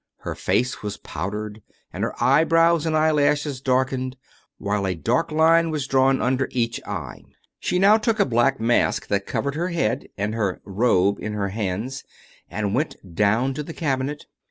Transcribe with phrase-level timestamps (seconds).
[0.21, 1.61] Her face was powdered
[1.93, 4.17] and her eyebrows and eye lashes darkened,
[4.57, 7.21] while a dark line was drawn under each eye.
[7.59, 11.49] She now took a black mask that covered her head, and her" robe" in her
[11.49, 12.03] hands,
[12.49, 14.25] and went down to the cabinet.